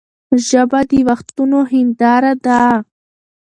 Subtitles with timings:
[0.47, 2.61] ژبه د وختونو هنداره ده.